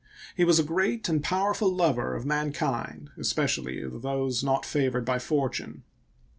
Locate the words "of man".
2.15-2.53